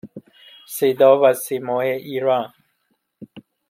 صدا 0.75 1.19
و 1.21 1.33
سیمای 1.43 1.89
ایران 1.91 2.53